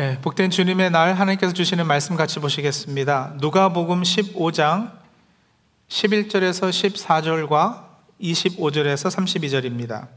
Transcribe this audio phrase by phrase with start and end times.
[0.00, 3.34] 예, 복된 주님의 날 하나님께서 주시는 말씀 같이 보시겠습니다.
[3.36, 4.90] 누가복음 15장
[5.86, 6.68] 11절에서
[7.48, 7.84] 14절과
[8.20, 10.08] 25절에서 32절입니다.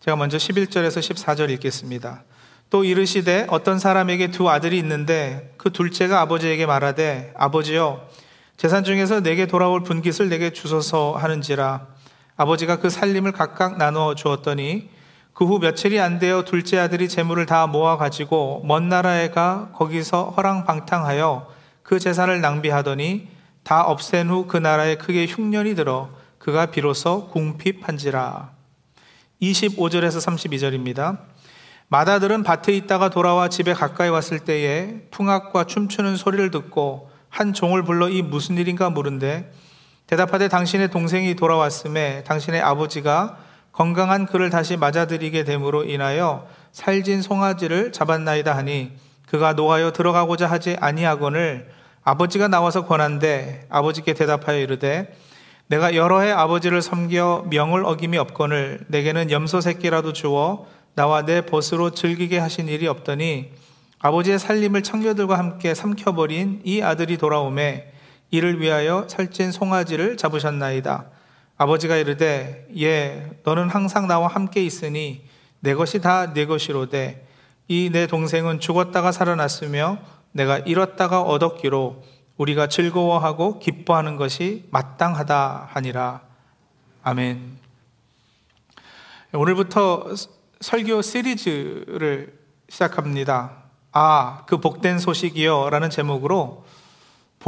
[0.00, 2.24] 제가 먼저 11절에서 14절 읽겠습니다.
[2.70, 8.08] 또 이르시되 어떤 사람에게 두 아들이 있는데 그 둘째가 아버지에게 말하되 아버지여
[8.56, 11.86] 재산 중에서 내게 돌아올 분깃을 내게 주소서 하는지라
[12.34, 14.96] 아버지가 그 살림을 각각 나누어 주었더니
[15.38, 20.30] 그 후 며칠이 안 되어 둘째 아들이 재물을 다 모아 가지고 먼 나라에 가 거기서
[20.36, 21.48] 허랑방탕하여
[21.84, 23.28] 그 재산을 낭비하더니
[23.62, 28.50] 다 없앤 후 그 나라에 크게 흉년이 들어 그가 비로소 궁핍한지라.
[29.40, 31.20] 25절에서 32절입니다.
[31.86, 38.08] 마다들은 밭에 있다가 돌아와 집에 가까이 왔을 때에 풍악과 춤추는 소리를 듣고 한 종을 불러
[38.08, 39.52] 이 무슨 일인가 물은데
[40.08, 43.46] 대답하되 당신의 동생이 돌아왔음에 당신의 아버지가
[43.78, 48.90] 건강한 그를 다시 맞아들이게 됨으로 인하여 살진 송아지를 잡았나이다 하니
[49.28, 51.70] 그가 노하여 들어가고자 하지 아니하거늘
[52.02, 55.14] 아버지가 나와서 권한데 아버지께 대답하여 이르되
[55.68, 60.66] 내가 여러 해 아버지를 섬겨 명을 어김이 없거늘 내게는 염소 새끼라도 주어
[60.96, 63.52] 나와 내 벗으로 즐기게 하신 일이 없더니
[64.00, 67.92] 아버지의 살림을 청녀들과 함께 삼켜버린 이 아들이 돌아오매
[68.32, 71.17] 이를 위하여 살찐 송아지를 잡으셨나이다.
[71.58, 75.24] 아버지가 이르되 예 너는 항상 나와 함께 있으니
[75.60, 77.26] 내 것이 다 내 것이로되
[77.68, 79.98] 이 내 동생은 죽었다가 살아났으며
[80.32, 82.02] 내가 잃었다가 얻었기로
[82.36, 86.20] 우리가 즐거워하고 기뻐하는 것이 마땅하다 하니라.
[87.02, 87.58] 아멘.
[89.32, 90.06] 오늘부터
[90.60, 93.64] 설교 시리즈를 시작합니다.
[93.92, 96.64] 아 그 복된 소식이요 라는 제목으로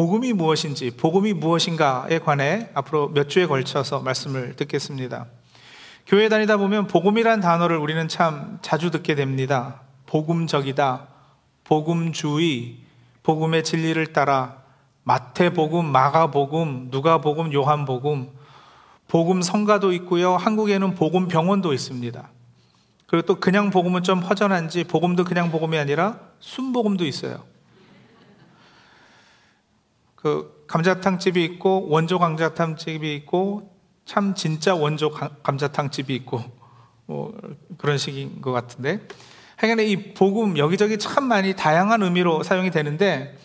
[0.00, 5.26] 복음이 무엇인지, 복음이 무엇인가에 관해 앞으로 몇 주에 걸쳐서 말씀을 듣겠습니다.
[6.06, 9.82] 교회 다니다 보면 복음이란 단어를 우리는 참 자주 듣게 됩니다.
[10.06, 11.06] 복음적이다,
[11.64, 12.78] 복음주의,
[13.22, 14.62] 복음의 진리를 따라
[15.02, 18.30] 마태복음, 마가복음, 누가복음, 요한복음,
[19.06, 20.34] 복음 성가도 있고요.
[20.34, 22.26] 한국에는 복음 병원도 있습니다.
[23.06, 27.49] 그리고 또 그냥 복음은 좀 허전한지 복음도 그냥 복음이 아니라 순복음도 있어요.
[30.22, 36.42] 그 감자탕집이 있고 원조 감자탕집이 있고 참 진짜 원조 감자탕집이 있고
[37.06, 37.32] 뭐
[37.78, 39.00] 그런 식인 것 같은데
[39.56, 43.36] 하여간 이 복음 여기저기 참 많이 다양한 의미로 사용이 되는데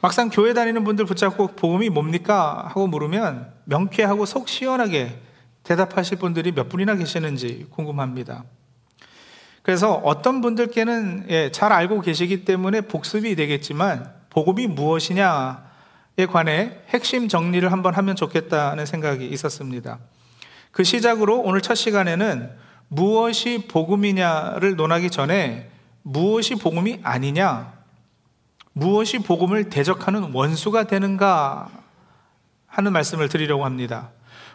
[0.00, 5.20] 막상 교회 다니는 분들 붙잡고 복음이 뭡니까 하고 물으면 명쾌하고 속 시원하게
[5.64, 8.44] 대답하실 분들이 몇 분이나 계시는지 궁금합니다.
[9.62, 15.65] 그래서 어떤 분들께는 예, 잘 알고 계시기 때문에 복습이 되겠지만 복음이 무엇이냐 에
[16.24, 19.98] 관해 핵심 정리를 한번 하면 좋겠다는 생각이 있었습니다.
[20.72, 22.50] 그 시작으로 오늘 첫 시간에는
[22.88, 25.70] 무엇이 복음이냐를 논하기 전에
[26.02, 27.74] 무엇이 복음이 아니냐,
[28.72, 31.68] 무엇이 복음을 대적하는 원수가 되는가
[32.66, 34.10] 하는 말씀을 드리려고 합니다.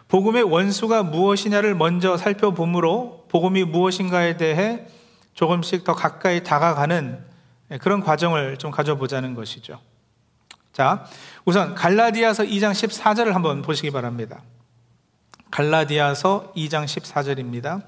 [0.08, 4.86] 복음의 원수가 무엇이냐를 먼저 살펴보므로 복음이 무엇인가에 대해
[5.34, 7.24] 조금씩 더 가까이 다가가는
[7.80, 9.80] 그런 과정을 좀 가져보자는 것이죠.
[10.72, 11.04] 자,
[11.44, 14.42] 우선 갈라디아서 2장 14절을 한번 보시기 바랍니다.
[15.50, 17.82] 갈라디아서 2장 14절입니다.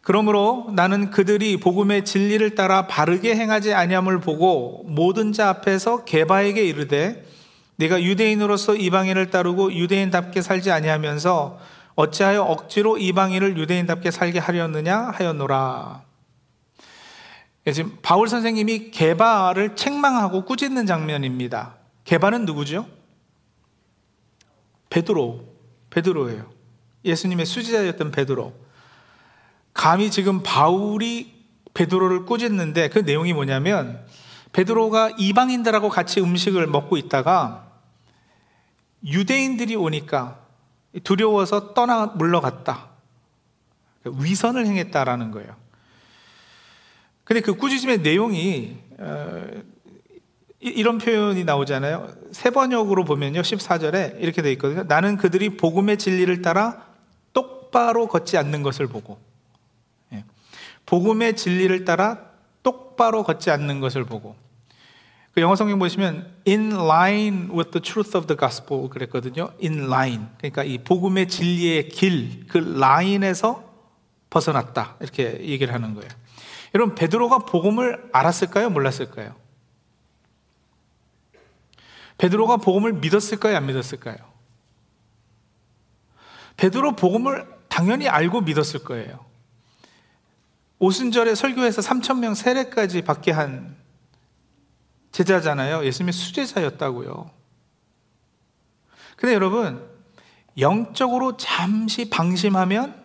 [0.00, 7.24] 그러므로 나는 그들이 복음의 진리를 따라 바르게 행하지 아니함을 보고 모든 자 앞에서 개바에게 이르되
[7.76, 11.60] 내가 유대인으로서 이방인을 따르고 유대인답게 살지 아니하면서
[11.94, 16.11] 어찌하여 억지로 이방인을 유대인답게 살게 하려느냐 하였노라.
[17.66, 21.76] 예, 지금 바울 선생님이 개바를 책망하고 꾸짖는 장면입니다.
[22.04, 22.86] 개바는 누구죠?
[24.90, 25.44] 베드로,
[25.90, 26.50] 베드로예요.
[27.04, 28.52] 예수님의 수지자였던 베드로.
[29.74, 31.42] 감히 지금 바울이
[31.74, 34.04] 베드로를 꾸짖는데 그 내용이 뭐냐면
[34.52, 37.68] 베드로가 이방인들하고 같이 음식을 먹고 있다가
[39.04, 40.40] 유대인들이 오니까
[41.04, 42.90] 두려워서 떠나 물러갔다.
[44.04, 45.61] 위선을 행했다라는 거예요.
[47.24, 49.46] 근데 그 꾸짖음의 내용이 어,
[50.60, 52.08] 이런 표현이 나오잖아요.
[52.30, 53.42] 세 번역으로 보면요.
[53.42, 54.84] 14절에 이렇게 되어 있거든요.
[54.84, 56.86] 나는 그들이 복음의 진리를 따라
[57.32, 59.18] 똑바로 걷지 않는 것을 보고
[60.12, 60.24] 예.
[60.86, 62.30] 복음의 진리를 따라
[62.62, 64.36] 똑바로 걷지 않는 것을 보고
[65.32, 69.50] 그 영어 성경 보시면 in line with the truth of the gospel 그랬거든요.
[69.62, 70.26] in line.
[70.36, 73.64] 그러니까 이 복음의 진리의 길, 그 라인에서
[74.28, 74.96] 벗어났다.
[75.00, 76.10] 이렇게 얘기를 하는 거예요.
[76.74, 78.70] 여러분 베드로가 복음을 알았을까요?
[78.70, 79.36] 몰랐을까요?
[82.18, 83.56] 베드로가 복음을 믿었을까요?
[83.56, 84.16] 안 믿었을까요?
[86.56, 89.24] 베드로 복음을 당연히 알고 믿었을 거예요.
[90.78, 93.76] 오순절에 설교해서 3천 명 세례까지 받게 한
[95.12, 95.84] 제자잖아요.
[95.84, 97.30] 예수님의 수제자였다고요.
[99.16, 99.88] 근데 여러분,
[100.58, 103.02] 영적으로 잠시 방심하면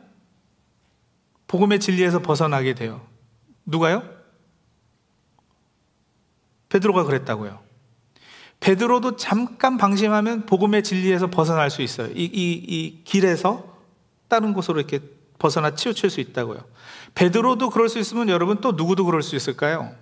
[1.47, 3.05] 복음의 진리에서 벗어나게 돼요.
[3.67, 4.03] 누가요?
[6.69, 7.59] 베드로가 그랬다고요.
[8.59, 12.07] 베드로도 잠깐 방심하면 복음의 진리에서 벗어날 수 있어요.
[12.07, 13.77] 이, 이, 이 길에서
[14.27, 14.99] 다른 곳으로 이렇게
[15.37, 16.65] 벗어나 치우칠 수 있다고요.
[17.13, 19.93] 베드로도 그럴 수 있으면 여러분 또 누구도 그럴 수 있을까요?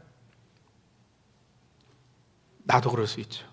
[2.64, 3.46] 나도 그럴 수 있죠.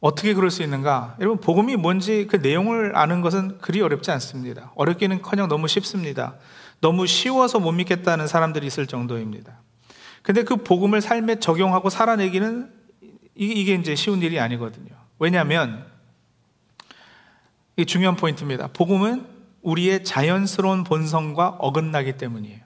[0.00, 1.16] 어떻게 그럴 수 있는가?
[1.20, 4.72] 여러분, 복음이 뭔지 그 내용을 아는 것은 그리 어렵지 않습니다.
[4.76, 6.36] 어렵기는 커녕 너무 쉽습니다.
[6.80, 9.60] 너무 쉬워서 못 믿겠다는 사람들이 있을 정도입니다.
[10.22, 12.72] 근데 그 복음을 삶에 적용하고 살아내기는
[13.34, 14.90] 이게 이제 쉬운 일이 아니거든요.
[15.18, 15.86] 왜냐하면
[17.76, 18.68] 이 중요한 포인트입니다.
[18.68, 19.26] 복음은
[19.62, 22.60] 우리의 자연스러운 본성과 어긋나기 때문이에요.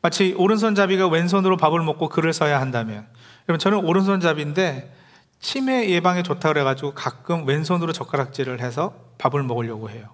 [0.00, 3.06] 마치 오른손잡이가 왼손으로 밥을 먹고 글을 써야 한다면,
[3.48, 4.94] 여러분 저는 오른손잡이인데
[5.40, 10.08] 치매 예방에 좋다 그래가지고 가끔 왼손으로 젓가락질을 해서 밥을 먹으려고 해요.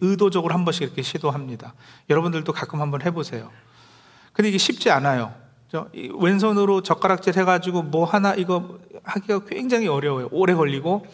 [0.00, 1.74] 의도적으로 한 번씩 이렇게 시도합니다.
[2.10, 3.50] 여러분들도 가끔 한번 해보세요.
[4.32, 5.32] 근데 이게 쉽지 않아요.
[6.18, 10.28] 왼손으로 젓가락질 해가지고 뭐 하나 이거 하기가 굉장히 어려워요.
[10.32, 11.06] 오래 걸리고.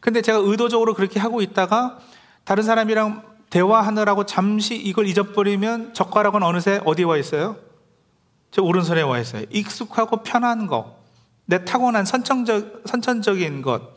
[0.00, 1.98] 근데 제가 의도적으로 그렇게 하고 있다가
[2.44, 7.56] 다른 사람이랑 대화하느라고 잠시 이걸 잊어버리면 젓가락은 어느새 어디에 와 있어요?
[8.50, 9.44] 제 오른손에 와 있어요.
[9.50, 11.05] 익숙하고 편한 거.
[11.46, 13.96] 내 타고난 선천적, 선천적인 것.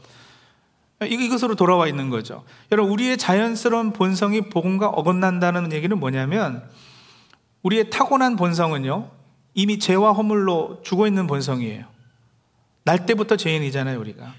[1.02, 2.44] 이것으로 돌아와 있는 거죠.
[2.72, 6.64] 여러분, 우리의 자연스러운 본성이 복음과 어긋난다는 얘기는 뭐냐면,
[7.64, 9.10] 우리의 타고난 본성은요,
[9.54, 11.86] 이미 죄와 허물로 죽어 있는 본성이에요.
[12.84, 14.34] 날 때부터 죄인이잖아요, 우리가.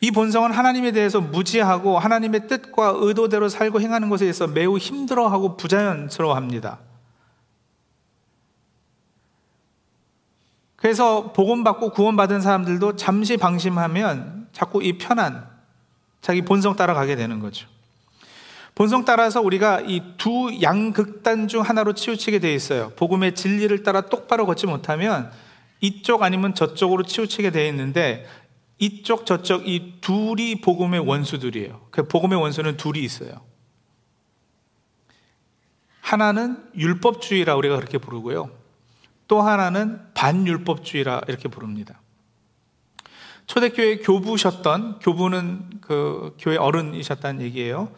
[0.00, 6.34] 이 본성은 하나님에 대해서 무지하고 하나님의 뜻과 의도대로 살고 행하는 것에 대해서 매우 힘들어하고 부자연스러워
[6.34, 6.80] 합니다.
[10.82, 15.46] 그래서 복음받고 구원받은 사람들도 잠시 방심하면 자꾸 이 편한
[16.20, 17.68] 자기 본성 따라가게 되는 거죠.
[18.74, 22.90] 본성 따라서 우리가 이 두 양극단 중 하나로 치우치게 돼 있어요.
[22.96, 25.30] 복음의 진리를 따라 똑바로 걷지 못하면
[25.80, 28.26] 이쪽 아니면 저쪽으로 치우치게 돼 있는데
[28.78, 31.80] 이쪽 저쪽 이 둘이 복음의 원수들이에요.
[31.92, 33.40] 그 복음의 원수는 둘이 있어요.
[36.00, 38.61] 하나는 율법주의라 우리가 그렇게 부르고요.
[39.28, 42.00] 또 하나는 반율법주의라 이렇게 부릅니다.
[43.46, 47.92] 초대교회 교부셨던 교부는 그 교회 어른이셨다는 얘기예요.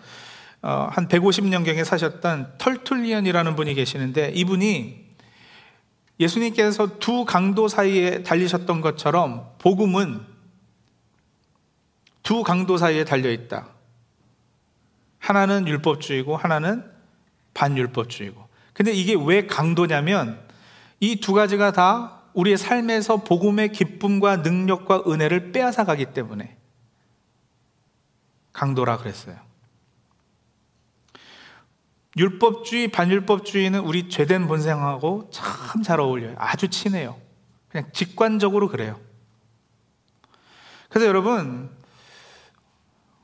[0.63, 5.05] 어, 한 150년경에 사셨던 털툴리언이라는 분이 계시는데 이분이
[6.19, 10.21] 예수님께서 두 강도 사이에 달리셨던 것처럼 복음은
[12.23, 13.69] 두 강도 사이에 달려 있다.
[15.19, 16.91] 하나는 율법주의고 하나는
[17.53, 18.49] 반율법주의고.
[18.73, 20.41] 근데 이게 왜 강도냐면
[21.01, 26.57] 이 두 가지가 다 우리의 삶에서 복음의 기쁨과 능력과 은혜를 빼앗아 가기 때문에
[28.53, 29.37] 강도라 그랬어요.
[32.17, 36.37] 율법주의, 반율법주의는 우리 죄된 본성하고 참 잘 어울려요.
[36.39, 37.17] 아주 친해요.
[37.69, 39.01] 그냥 직관적으로 그래요.
[40.89, 41.71] 그래서 여러분,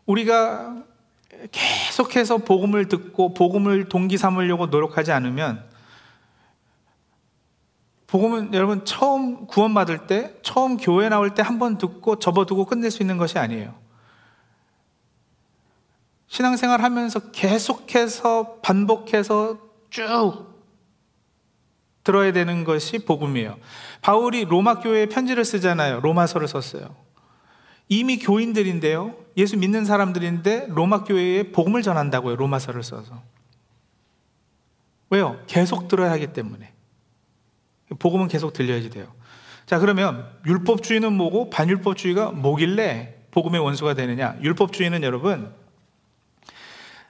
[0.07, 0.83] 우리가
[1.53, 5.70] 계속해서 복음을 듣고 복음을 동기 삼으려고 노력하지 않으면
[8.11, 13.03] 복음은 여러분 처음 구원받을 때, 처음 교회 나올 때 한 번 듣고 접어두고 끝낼 수
[13.03, 13.75] 있는 것이 아니에요.
[16.27, 19.59] 신앙생활 하면서 계속해서 반복해서
[19.91, 20.49] 쭉
[22.05, 23.59] 들어야 되는 것이 복음이에요.
[24.01, 26.01] 바울이 로마 교회에 편지를 쓰잖아요.
[26.01, 26.95] 로마서를 썼어요.
[27.89, 29.17] 이미 교인들인데요.
[29.37, 32.37] 예수 믿는 사람들인데 로마 교회에 복음을 전한다고요.
[32.37, 33.23] 로마서를 써서.
[35.11, 35.41] 왜요?
[35.49, 36.73] 계속 들어야 하기 때문에.
[37.99, 39.13] 복음은 계속 들려야지 돼요.
[39.67, 44.37] 자, 그러면 율법주의는 뭐고 반율법주의가 뭐길래 복음의 원수가 되느냐?
[44.43, 45.53] 율법주의는 여러분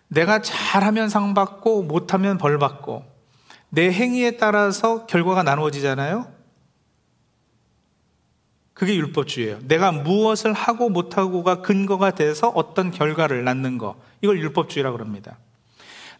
[0.08, 3.04] 내가 잘하면 상 받고 못하면 벌 받고
[3.70, 6.40] 내 행위에 따라서 결과가 나누어지잖아요.
[8.74, 9.60] 그게 율법주의예요.
[9.68, 14.00] 내가 무엇을 하고 못하고가 근거가 돼서 어떤 결과를 낳는 거.
[14.22, 15.38] 이걸 율법주의라고 합니다.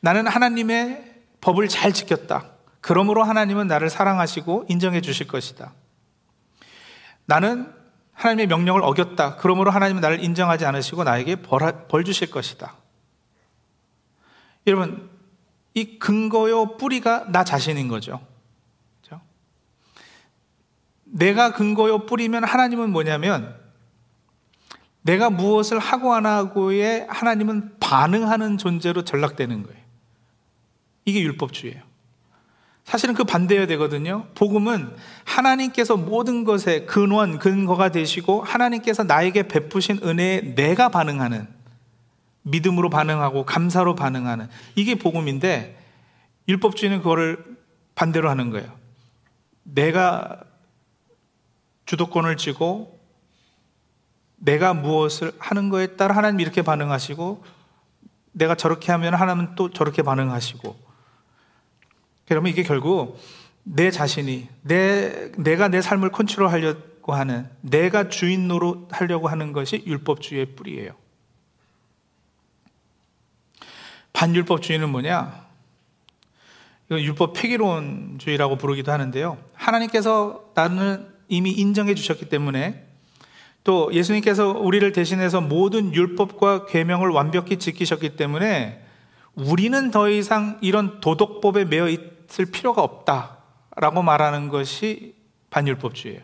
[0.00, 1.04] 나는 하나님의
[1.40, 2.52] 법을 잘 지켰다.
[2.80, 5.72] 그러므로 하나님은 나를 사랑하시고 인정해 주실 것이다.
[7.26, 7.72] 나는
[8.12, 9.36] 하나님의 명령을 어겼다.
[9.36, 12.74] 그러므로 하나님은 나를 인정하지 않으시고 나에게 벌, 벌 주실 것이다.
[14.66, 15.08] 여러분,
[15.74, 18.20] 이 근거요 뿌리가 나 자신인 거죠.
[19.00, 19.22] 그렇죠?
[21.04, 23.58] 내가 근거요 뿌리면 하나님은 뭐냐면
[25.02, 29.80] 내가 무엇을 하고 안 하고에 하나님은 반응하는 존재로 전락되는 거예요.
[31.04, 31.89] 이게 율법주의예요.
[32.84, 34.26] 사실은 그 반대여야 되거든요.
[34.34, 34.94] 복음은
[35.24, 41.46] 하나님께서 모든 것의 근원, 근거가 되시고 하나님께서 나에게 베푸신 은혜에 내가 반응하는
[42.42, 45.78] 믿음으로 반응하고 감사로 반응하는 이게 복음인데
[46.48, 47.44] 율법주의는 그거를
[47.94, 48.72] 반대로 하는 거예요.
[49.62, 50.40] 내가
[51.86, 52.98] 주도권을 쥐고
[54.36, 57.44] 내가 무엇을 하는 거에 따라 하나님 이렇게 반응하시고
[58.32, 60.89] 내가 저렇게 하면 하나님은 또 저렇게 반응하시고
[62.30, 63.18] 그러면 이게 결국
[63.64, 70.54] 내 자신이 내 내가 내 삶을 컨트롤하려고 하는 내가 주인 노릇 하려고 하는 것이 율법주의의
[70.54, 70.92] 뿌리예요.
[74.12, 75.44] 반율법주의는 뭐냐?
[76.86, 79.36] 이거 율법 폐기론주의라고 부르기도 하는데요.
[79.54, 82.86] 하나님께서 나는 이미 인정해 주셨기 때문에
[83.64, 88.84] 또 예수님께서 우리를 대신해서 모든 율법과 계명을 완벽히 지키셨기 때문에
[89.34, 95.16] 우리는 더 이상 이런 도덕법에 매여 있 을 필요가 없다라고 말하는 것이
[95.50, 96.22] 반율법주의예요.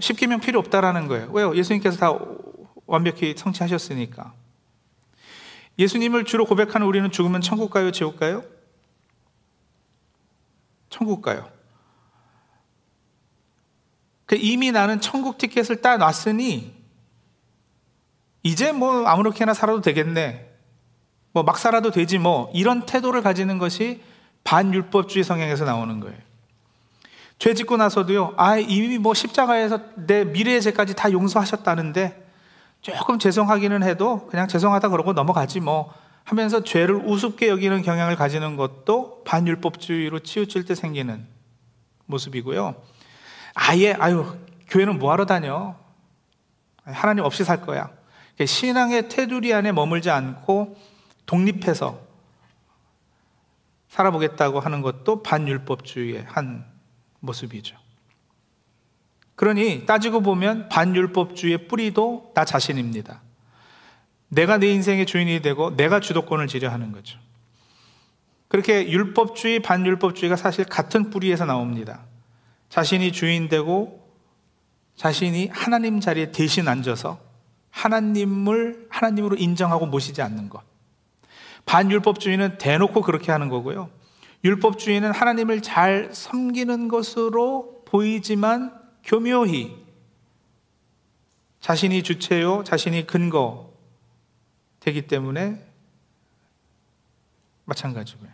[0.00, 1.30] 십계명 필요 없다라는 거예요.
[1.32, 1.54] 왜요?
[1.54, 2.18] 예수님께서 다
[2.86, 4.32] 완벽히 성취하셨으니까.
[5.78, 8.44] 예수님을 주로 고백하는 우리는 죽으면 천국 가요, 지옥 가요?
[10.88, 11.50] 천국 가요.
[14.26, 16.72] 그 이미 나는 천국 티켓을 따놨으니
[18.42, 20.48] 이제 뭐 아무렇게나 살아도 되겠네.
[21.32, 24.02] 뭐 막 살아도 되지 뭐 이런 태도를 가지는 것이
[24.44, 26.16] 반율법주의 성향에서 나오는 거예요.
[27.38, 32.28] 죄 짓고 나서도요, 아, 이미 뭐 십자가에서 내 미래의 죄까지 다 용서하셨다는데
[32.82, 35.92] 조금 죄송하기는 해도 그냥 죄송하다 그러고 넘어가지 뭐
[36.24, 41.26] 하면서 죄를 우습게 여기는 경향을 가지는 것도 반율법주의로 치우칠 때 생기는
[42.06, 42.74] 모습이고요.
[43.54, 44.36] 아예, 아유,
[44.68, 45.76] 교회는 뭐하러 다녀?
[46.84, 47.90] 하나님 없이 살 거야.
[48.44, 50.76] 신앙의 테두리 안에 머물지 않고
[51.26, 52.09] 독립해서
[53.90, 56.64] 살아보겠다고 하는 것도 반율법주의의 한
[57.20, 57.76] 모습이죠.
[59.34, 63.20] 그러니 따지고 보면 반율법주의의 뿌리도 나 자신입니다.
[64.28, 67.18] 내가 내 인생의 주인이 되고 내가 주도권을 지려 하는 거죠.
[68.48, 72.04] 그렇게 율법주의, 반율법주의가 사실 같은 뿌리에서 나옵니다.
[72.68, 74.08] 자신이 주인 되고
[74.96, 77.18] 자신이 하나님 자리에 대신 앉아서
[77.70, 80.69] 하나님을 하나님으로 인정하고 모시지 않는 것.
[81.70, 83.90] 반율법주의는 대놓고 그렇게 하는 거고요.
[84.42, 89.76] 율법주의는 하나님을 잘 섬기는 것으로 보이지만 교묘히
[91.60, 93.72] 자신이 주체요, 자신이 근거
[94.80, 95.64] 되기 때문에
[97.66, 98.30] 마찬가지고요.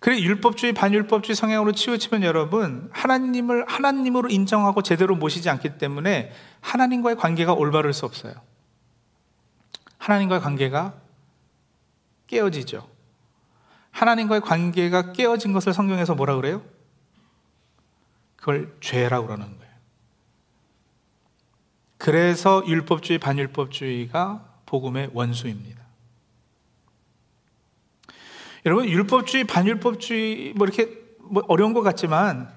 [0.00, 7.52] 그래 율법주의, 반율법주의 성향으로 치우치면 여러분 하나님을 하나님으로 인정하고 제대로 모시지 않기 때문에 하나님과의 관계가
[7.52, 8.34] 올바를 수 없어요.
[9.98, 11.01] 하나님과의 관계가
[12.32, 12.88] 깨어지죠.
[13.90, 16.62] 하나님과의 관계가 깨어진 것을 성경에서 뭐라 그래요?
[18.36, 19.72] 그걸 죄라고 그러는 거예요.
[21.98, 25.82] 그래서 율법주의, 반율법주의가 복음의 원수입니다.
[28.64, 32.50] 여러분, 율법주의, 반율법주의, 뭐 이렇게 뭐 어려운 것 같지만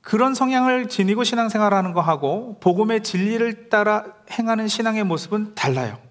[0.00, 6.05] 그런 성향을 지니고 신앙생활하는 거하고 복음의 진리를 따라 행하는 신앙의 모습은 달라요.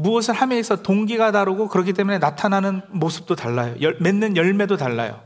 [0.00, 3.74] 무엇을 함에 있어 동기가 다르고 그렇기 때문에 나타나는 모습도 달라요.
[3.82, 5.20] 열, 맺는 열매도 달라요.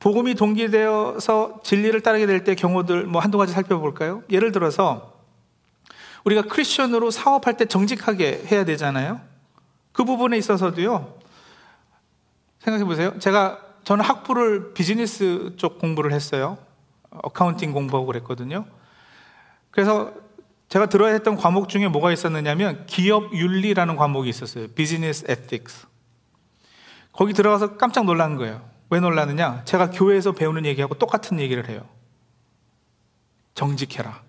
[0.00, 4.24] 복음이 동기되어서 진리를 따르게 될 때 경우들 뭐 한두 가지 살펴볼까요?
[4.30, 5.14] 예를 들어서
[6.24, 9.20] 우리가 크리스천으로 사업할 때 정직하게 해야 되잖아요.
[9.92, 11.14] 그 부분에 있어서도요.
[12.58, 13.16] 생각해 보세요.
[13.20, 16.58] 제가 저는 학부를 비즈니스 쪽 공부를 했어요.
[17.10, 18.64] accounting 공부하고 그랬거든요.
[19.70, 20.12] 그래서
[20.74, 24.66] 제가 들어야 했던 과목 중에 뭐가 있었느냐면 기업 윤리라는 과목이 있었어요.
[24.66, 25.86] business ethics.
[27.12, 28.68] 거기 들어가서 깜짝 놀란 거예요.
[28.90, 29.62] 왜 놀랐느냐?
[29.66, 31.86] 제가 교회에서 배우는 얘기하고 똑같은 얘기를 해요.
[33.54, 34.20] 정직해라.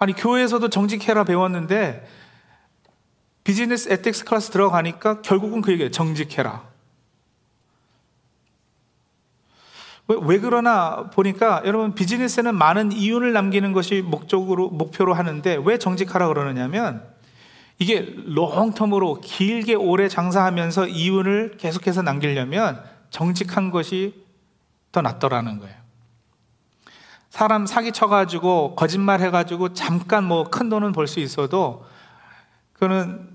[0.00, 2.06] 아니, 교회에서도 정직해라 배웠는데
[3.42, 5.92] business ethics class 들어가니까 결국은 그 얘기예요.
[5.92, 6.62] 정직해라.
[10.08, 16.28] 왜, 왜 그러나 보니까 여러분 비즈니스에는 많은 이윤을 남기는 것이 목적으로 목표로 하는데 왜 정직하라
[16.28, 17.02] 그러느냐면
[17.78, 24.22] 이게 롱텀으로 길게 오래 장사하면서 이윤을 계속해서 남기려면 정직한 것이
[24.92, 25.74] 더 낫더라는 거예요.
[27.30, 31.84] 사람 사기 쳐가지고 거짓말 해가지고 잠깐 뭐 큰 돈은 벌 수 있어도
[32.74, 33.28] 그거는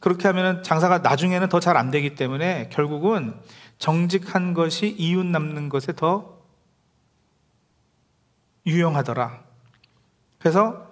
[0.00, 3.34] 그렇게 하면 장사가 나중에는 더 잘 안 되기 때문에 결국은
[3.78, 6.38] 정직한 것이 이윤 남는 것에 더
[8.66, 9.42] 유용하더라.
[10.38, 10.86] 그래서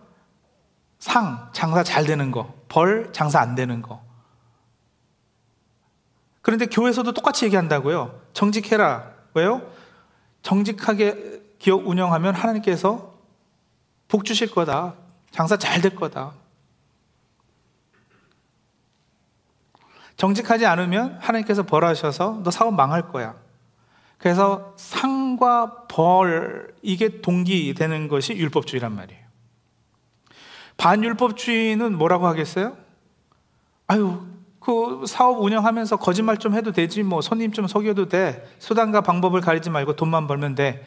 [0.99, 4.03] 상, 장사 잘 되는 거, 벌, 장사 안 되는 거.
[6.43, 8.21] 그런데 교회에서도 똑같이 얘기한다고요.
[8.33, 9.13] 정직해라.
[9.35, 9.63] 왜요?
[10.43, 13.15] 정직하게 기업 운영하면 하나님께서
[14.09, 14.95] 복 주실 거다.
[15.31, 16.35] 장사 잘 될 거다.
[20.23, 23.35] 정직하지 않으면 하나님께서 벌하셔서 너 사업 망할 거야.
[24.19, 29.21] 그래서 상과 벌, 이게 동기되는 것이 율법주의란 말이에요.
[30.77, 32.77] 반율법주의는 뭐라고 하겠어요?
[33.89, 34.25] 아유,
[34.61, 38.49] 그 사업 운영하면서 거짓말 좀 해도 되지, 뭐 손님 좀 속여도 돼.
[38.61, 40.87] 수단과 방법을 가리지 말고 돈만 벌면 돼.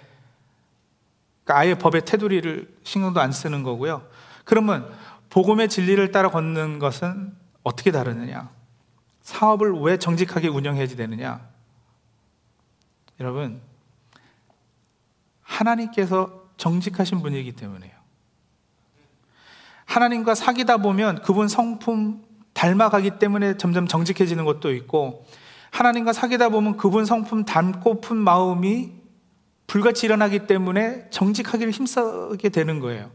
[1.44, 4.08] 그러니까 아예 법의 테두리를 신경도 안 쓰는 거고요.
[4.46, 4.90] 그러면
[5.30, 8.55] 복음의 진리를 따라 걷는 것은 어떻게 다르느냐?
[9.26, 11.42] 사업을 왜 정직하게 운영해야 되느냐?
[13.20, 13.60] 여러분,
[15.42, 17.92] 하나님께서 정직하신 분이기 때문에요.
[19.86, 25.26] 하나님과 사귀다 보면 그분 성품 닮아가기 때문에 점점 정직해지는 것도 있고,
[25.72, 28.94] 하나님과 사귀다 보면 그분 성품 닮고픈 마음이
[29.66, 33.10] 불같이 일어나기 때문에 정직하기를 힘쓰게 되는 거예요.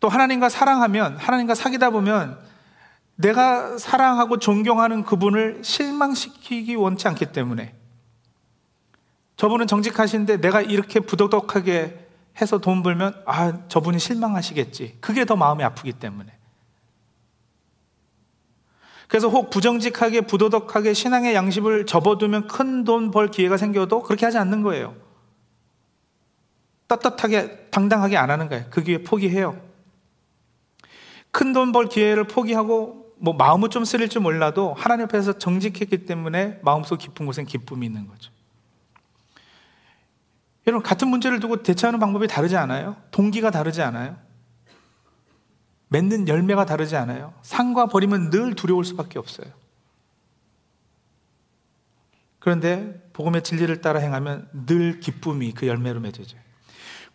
[0.00, 2.55] 또 하나님과 사랑하면, 하나님과 사귀다 보면
[3.16, 7.74] 내가 사랑하고 존경하는 그분을 실망시키기 원치 않기 때문에
[9.36, 12.06] 저분은 정직하신데 내가 이렇게 부도덕하게
[12.40, 14.98] 해서 돈 벌면 아, 저분이 실망하시겠지.
[15.00, 16.32] 그게 더 마음이 아프기 때문에.
[19.08, 24.62] 그래서 혹 부정직하게 부도덕하게 신앙의 양심을 접어두면 큰 돈 벌 기회가 생겨도 그렇게 하지 않는
[24.62, 24.94] 거예요.
[26.88, 28.64] 떳떳하게 당당하게 안 하는 거예요.
[28.70, 29.60] 그 기회 포기해요.
[31.30, 36.98] 큰 돈 벌 기회를 포기하고 뭐 마음은 좀 쓰릴지 몰라도 하나님 앞에서 정직했기 때문에 마음속
[36.98, 38.30] 깊은 곳엔 기쁨이 있는 거죠.
[40.66, 42.96] 여러분, 같은 문제를 두고 대처하는 방법이 다르지 않아요?
[43.10, 44.16] 동기가 다르지 않아요?
[45.88, 47.32] 맺는 열매가 다르지 않아요?
[47.42, 49.46] 상과 버리면 늘 두려울 수밖에 없어요.
[52.40, 56.45] 그런데 복음의 진리를 따라 행하면 늘 기쁨이 그 열매로 맺어져요.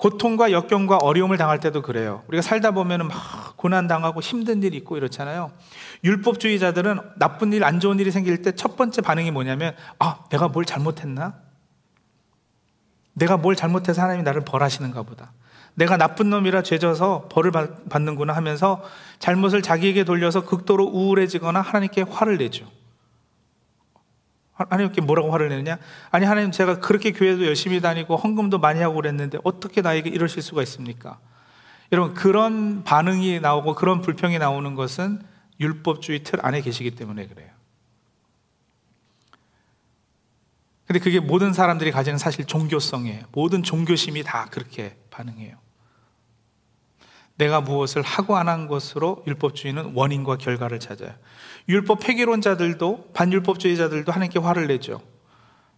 [0.02, 2.24] 고통과 역경과 어려움을 당할 때도 그래요.
[2.28, 5.52] 우리가 살다 보면 막 고난 당하고 힘든 일이 있고 이렇잖아요.
[6.04, 10.66] 율법주의자들은 나쁜 일, 안 좋은 일이 생길 때 첫 번째 반응이 뭐냐면 아, 내가 뭘
[10.66, 11.36] 잘못했나?
[13.14, 15.34] 내가 뭘 잘못해서 하나님이 나를 벌하시는가 보다.
[15.76, 17.52] 내가 나쁜 놈이라 죄져서 벌을
[17.88, 18.82] 받는구나 하면서
[19.20, 22.66] 잘못을 자기에게 돌려서 극도로 우울해지거나 하나님께 화를 내죠.
[24.70, 25.78] 하나님께 뭐라고 화를 내느냐?
[26.12, 30.62] 아니, 하나님 제가 그렇게 교회도 열심히 다니고 헌금도 많이 하고 그랬는데 어떻게 나에게 이러실 수가
[30.64, 31.20] 있습니까?
[31.92, 35.22] 여러분, 그런 반응이 나오고 그런 불평이 나오는 것은
[35.60, 37.50] 율법주의 틀 안에 계시기 때문에 그래요.
[40.88, 43.24] 근데 그게 모든 사람들이 가지는 사실 종교성이에요.
[43.32, 45.56] 모든 종교심이 다 그렇게 반응해요.
[47.38, 51.14] 내가 무엇을 하고 안 한 것으로 율법주의는 원인과 결과를 찾아요.
[51.70, 55.02] 율법 폐기론자들도 반율법주의자들도 하나님께 화를 내죠.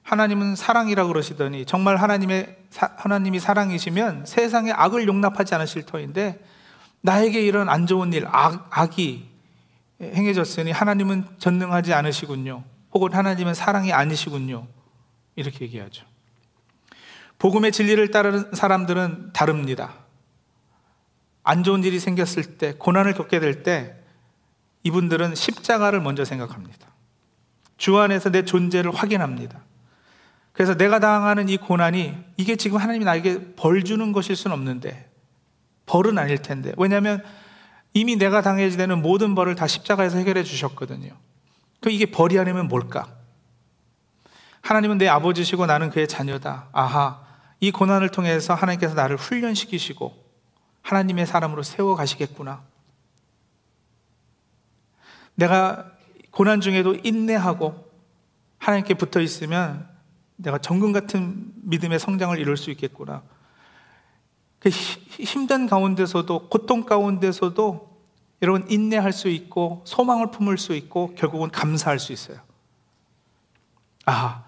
[0.04, 2.58] 하나님은 사랑이라 그러시더니 정말 하나님의
[2.98, 6.44] 하나님이 사랑이시면 세상의 악을 용납하지 않으실 터인데
[7.02, 9.30] 나에게 이런 안 좋은 일, 악, 악이
[10.02, 12.64] 행해졌으니 하나님은 전능하지 않으시군요.
[12.94, 14.68] 혹은 하나님은 사랑이 아니시군요.
[15.36, 16.06] 이렇게 얘기하죠.
[17.40, 19.96] 복음의 진리를 따르는 사람들은 다릅니다.
[21.44, 24.03] 안 좋은 일이 생겼을 때, 고난을 겪게 될 때,
[24.84, 26.88] 이분들은 십자가를 먼저 생각합니다.
[27.78, 29.62] 주 안에서 내 존재를 확인합니다.
[30.52, 35.10] 그래서 내가 당하는 이 고난이 이게 지금 하나님이 나에게 벌 주는 것일 수는 없는데,
[35.86, 36.74] 벌은 아닐 텐데.
[36.78, 37.24] 왜냐하면
[37.94, 41.12] 이미 내가 당해야 되는 모든 벌을 다 십자가에서 해결해 주셨거든요.
[41.82, 43.08] 그 이게 벌이 아니면 뭘까?
[44.62, 46.70] 하나님은 내 아버지시고 나는 그의 자녀다.
[46.72, 47.22] 아하,
[47.60, 50.14] 이 고난을 통해서 하나님께서 나를 훈련시키시고
[50.82, 52.62] 하나님의 사람으로 세워 가시겠구나.
[55.36, 55.92] 내가
[56.32, 57.92] 고난 중에도 인내하고
[58.58, 59.88] 하나님께 붙어 있으면
[60.36, 63.24] 내가 정금 같은 믿음의 성장을 이룰 수 있겠구나.
[64.60, 67.94] 그 힘든 가운데서도 고통 가운데서도
[68.42, 72.40] 여러분 인내할 수 있고 소망을 품을 수 있고 결국은 감사할 수 있어요.
[74.06, 74.44] 아,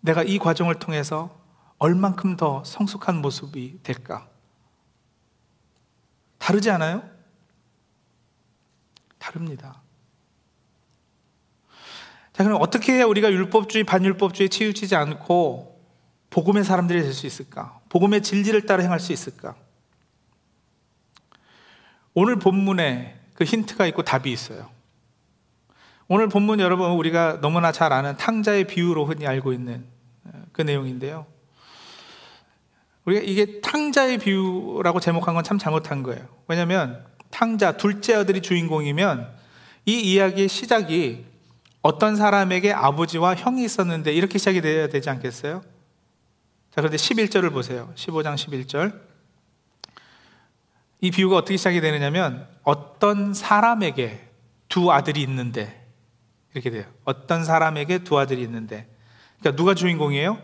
[0.00, 1.38] 내가 이 과정을 통해서
[1.78, 4.28] 얼만큼 더 성숙한 모습이 될까?
[6.38, 7.02] 다르지 않아요?
[9.18, 9.82] 다릅니다.
[12.38, 15.76] 자, 그럼 어떻게 해야 우리가 율법주의, 반율법주의에 치우치지 않고
[16.30, 17.80] 복음의 사람들이 될 수 있을까?
[17.88, 19.56] 복음의 진리를 따라 행할 수 있을까?
[22.14, 24.68] 오늘 본문에 그 힌트가 있고 답이 있어요.
[26.06, 29.84] 오늘 본문 여러분 우리가 너무나 잘 아는 탕자의 비유로 흔히 알고 있는
[30.52, 31.26] 그 내용인데요.
[33.04, 36.24] 우리가 이게 탕자의 비유라고 제목한 건 참 잘못한 거예요.
[36.46, 39.28] 왜냐하면 탕자 둘째 아들이 주인공이면
[39.86, 41.26] 이 이야기의 시작이
[41.82, 45.62] 어떤 사람에게 아버지와 형이 있었는데 이렇게 시작이 되어야 되지 않겠어요?
[46.70, 47.92] 자, 그런데 11절을 보세요.
[47.94, 49.00] 15장 11절.
[51.00, 54.28] 이 비유가 어떻게 시작이 되느냐면 어떤 사람에게
[54.68, 55.86] 두 아들이 있는데
[56.52, 56.84] 이렇게 돼요.
[57.04, 58.88] 어떤 사람에게 두 아들이 있는데
[59.38, 60.38] 그러니까 누가 주인공이에요?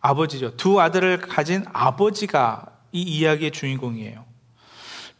[0.00, 0.56] 아버지죠.
[0.56, 4.24] 두 아들을 가진 아버지가 이 이야기의 주인공이에요.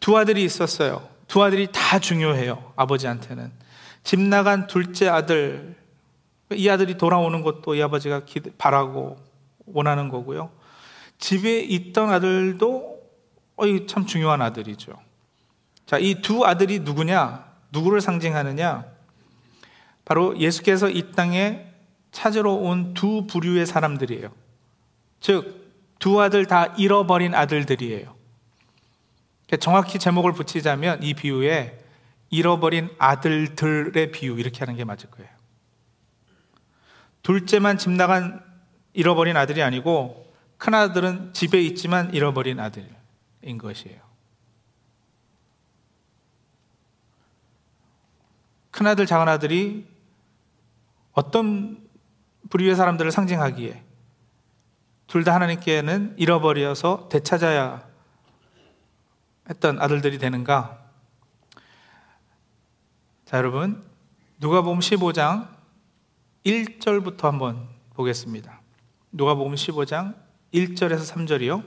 [0.00, 1.08] 두 아들이 있었어요.
[1.28, 2.72] 두 아들이 다 중요해요.
[2.76, 3.63] 아버지한테는.
[4.04, 5.74] 집 나간 둘째 아들,
[6.52, 8.22] 이 아들이 돌아오는 것도 이 아버지가
[8.58, 9.16] 바라고
[9.66, 10.50] 원하는 거고요.
[11.18, 13.02] 집에 있던 아들도
[13.56, 14.92] 어이 참 중요한 아들이죠.
[15.86, 17.44] 자, 이 두 아들이 누구냐?
[17.72, 18.84] 누구를 상징하느냐?
[20.04, 21.66] 바로 예수께서 이 땅에
[22.12, 24.30] 찾으러 온 두 부류의 사람들이에요.
[25.20, 28.14] 즉, 두 아들 다 잃어버린 아들들이에요.
[29.60, 31.78] 정확히 제목을 붙이자면 이 비유에
[32.34, 35.30] 잃어버린 아들들의 비유 이렇게 하는 게 맞을 거예요.
[37.22, 38.44] 둘째만 집 나간
[38.92, 44.00] 잃어버린 아들이 아니고 큰 아들은 집에 있지만 잃어버린 아들인 것이에요.
[48.70, 49.86] 큰 아들, 작은 아들이
[51.12, 51.88] 어떤
[52.50, 53.82] 부류의 사람들을 상징하기에
[55.06, 57.86] 둘 다 하나님께는 잃어버려서 되찾아야
[59.48, 60.83] 했던 아들들이 되는가?
[63.34, 63.82] 자, 여러분,
[64.38, 65.48] 누가복음 15장
[66.46, 68.60] 1절부터 한번 보겠습니다.
[69.10, 70.14] 누가복음 15장
[70.54, 71.64] 1절에서 3절이요.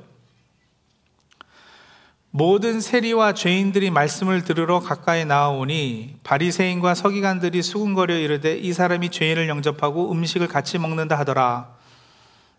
[2.32, 10.10] 모든 세리와 죄인들이 말씀을 들으러 가까이 나아오니 바리새인과 서기관들이 수군거려 이르되 이 사람이 죄인을 영접하고
[10.14, 11.76] 음식을 같이 먹는다 하더라.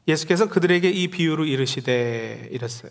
[0.07, 2.91] 예수께서 그들에게 이 비유로 이르시되 이랬어요.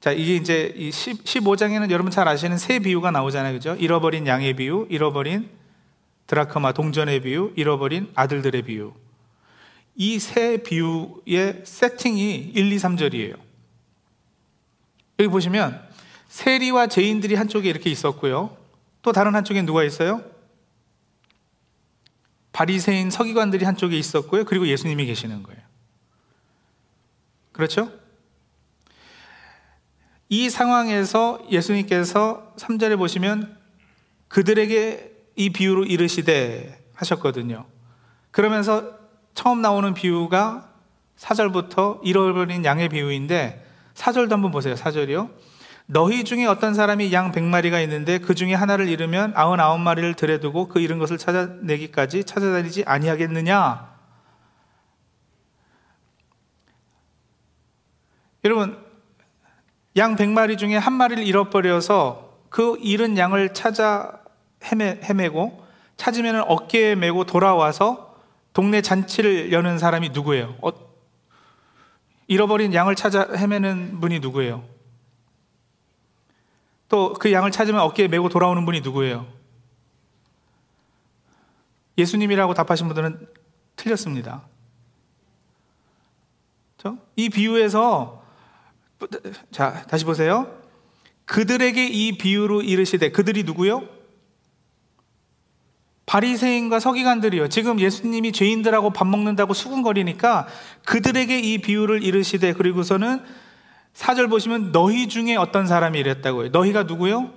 [0.00, 3.52] 자, 이게 이제 이 15장에는 여러분 잘 아시는 세 비유가 나오잖아요.
[3.52, 3.76] 그죠?
[3.78, 5.50] 잃어버린 양의 비유, 잃어버린
[6.26, 8.94] 드라크마 동전의 비유, 잃어버린 아들들의 비유.
[9.96, 13.36] 이 세 비유의 세팅이 1, 2, 3절이에요.
[15.18, 15.86] 여기 보시면
[16.28, 18.56] 세리와 죄인들이 한쪽에 이렇게 있었고요.
[19.02, 20.22] 또 다른 한쪽에 누가 있어요?
[22.52, 24.44] 바리새인 서기관들이 한쪽에 있었고요.
[24.44, 25.60] 그리고 예수님이 계시는 거예요.
[27.52, 27.92] 그렇죠?
[30.30, 33.58] 이 상황에서 예수님께서 3절에 보시면
[34.28, 37.66] 그들에게 이 비유로 이르시되 하셨거든요.
[38.30, 38.96] 그러면서
[39.34, 40.70] 처음 나오는 비유가
[41.18, 44.76] 4절부터 잃어버린 양의 비유인데 4절도 한번 보세요.
[44.76, 45.30] 4절이요.
[45.86, 51.00] 너희 중에 어떤 사람이 양 100마리가 있는데 그 중에 하나를 잃으면 99마리를 들여두고 그 잃은
[51.00, 53.90] 것을 찾아내기까지 찾아다니지 아니하겠느냐?
[58.44, 58.89] 여러분
[60.00, 64.22] 양 100마리 중에 한 마리를 잃어버려서 그 잃은 양을 찾아
[64.64, 65.62] 헤매, 헤매고
[65.98, 68.16] 찾으면 어깨에 메고 돌아와서
[68.54, 70.56] 동네 잔치를 여는 사람이 누구예요?
[70.62, 70.70] 어,
[72.28, 74.64] 잃어버린 양을 찾아 헤매는 분이 누구예요?
[76.88, 79.26] 또 그 양을 찾으면 어깨에 메고 돌아오는 분이 누구예요?
[81.98, 83.28] 예수님이라고 답하신 분들은
[83.76, 84.44] 틀렸습니다.
[87.16, 88.19] 이 비유에서
[89.50, 90.60] 자, 다시 보세요.
[91.24, 93.88] 그들에게 이 비유로 이르시되 그들이 누구요?
[96.06, 97.48] 바리새인과 서기관들이요.
[97.48, 100.48] 지금 예수님이 죄인들하고 밥 먹는다고 수군거리니까
[100.84, 103.22] 그들에게 이 비유를 이르시되 그리고서는
[103.92, 106.48] 사절 보시면 너희 중에 어떤 사람이 이랬다고요.
[106.48, 107.32] 너희가 누구요?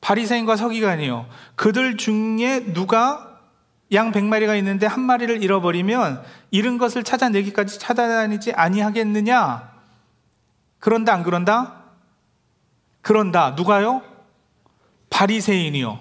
[0.00, 1.26] 바리새인과 서기관이요.
[1.56, 3.40] 그들 중에 누가
[3.92, 9.75] 양 100마리가 있는데 한 마리를 잃어버리면 잃은 것을 찾아내기까지 찾아다니지 아니하겠느냐?
[10.78, 11.82] 그런다 안 그런다?
[13.02, 13.50] 그런다.
[13.50, 14.02] 누가요?
[15.10, 15.98] 바리새인이요.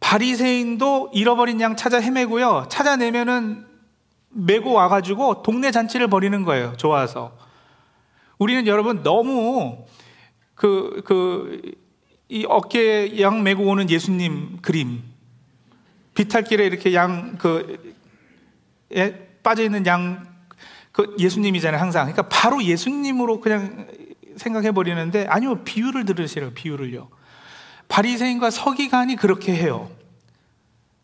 [0.00, 2.66] 바리새인도 잃어버린 양 찾아 헤매고요.
[2.68, 3.66] 찾아내면은
[4.28, 6.76] 메고 와가지고 동네 잔치를 벌이는 거예요.
[6.76, 7.36] 좋아서.
[8.38, 9.86] 우리는 여러분 너무
[10.54, 11.60] 그, 그,
[12.28, 15.02] 이 어깨에 양 메고 오는 예수님 그림.
[16.14, 17.94] 비탈길에 이렇게 양, 그,
[18.92, 20.33] 에 빠져있는 양,
[20.94, 22.06] 그 예수님이잖아요, 항상.
[22.06, 23.88] 그러니까 바로 예수님으로 그냥
[24.36, 27.08] 생각해 버리는데 아니요, 비유를 들으시라고 비유를요.
[27.88, 29.90] 바리새인과 서기관이 그렇게 해요.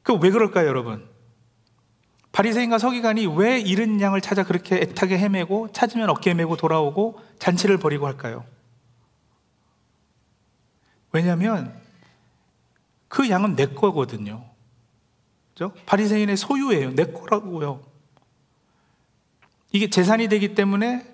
[0.05, 1.09] 그 왜 그럴까요, 여러분?
[2.31, 8.07] 바리새인과 서기관이 왜 잃은 양을 찾아 그렇게 애타게 헤매고 찾으면 어깨 메고 돌아오고 잔치를 벌이고
[8.07, 8.45] 할까요?
[11.11, 11.75] 왜냐하면
[13.09, 14.45] 그 양은 내 거거든요.
[15.53, 15.73] 그죠?
[15.87, 16.95] 바리새인의 소유예요.
[16.95, 17.90] 내 거라고요.
[19.73, 21.07] 이게 재산이 되기 때문에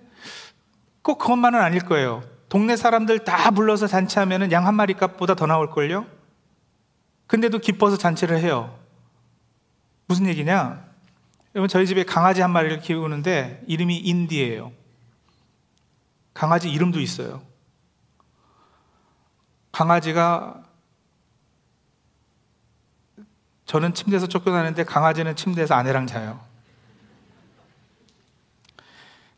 [1.02, 2.22] 꼭 그것만은 아닐 거예요.
[2.48, 6.06] 동네 사람들 다 불러서 잔치하면 양 한 마리 값보다 더 나올걸요?
[7.26, 8.78] 근데도 기뻐서 잔치를 해요.
[10.06, 10.84] 무슨 얘기냐?
[11.54, 14.72] 여러분, 저희 집에 강아지 한 마리를 키우는데 이름이 인디예요.
[16.34, 17.42] 강아지 이름도 있어요.
[19.72, 20.62] 강아지가
[23.64, 26.45] 저는 침대에서 쫓겨나는데 강아지는 침대에서 아내랑 자요.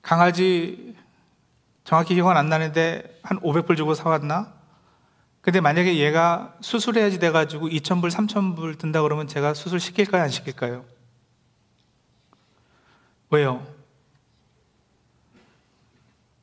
[0.09, 0.97] 강아지
[1.85, 4.55] 정확히 기억은 안 나는데 한 500불 주고 사왔나?
[5.42, 10.23] 근데 만약에 얘가 수술해야지 돼가지고 2,000불, 3,000불 든다 그러면 제가 수술 시킬까요?
[10.23, 10.87] 안 시킬까요?
[13.29, 13.66] 왜요?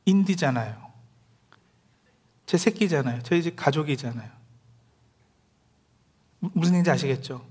[0.04, 0.76] 인디잖아요.
[2.46, 3.24] 제 새끼잖아요.
[3.24, 4.30] 저희 집 가족이잖아요.
[6.38, 7.44] 무슨 얘기인지 아시겠죠?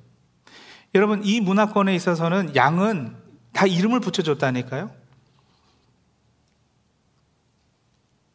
[0.94, 3.18] 여러분, 이 문화권에 있어서는 양은
[3.52, 5.04] 다 이름을 붙여줬다니까요.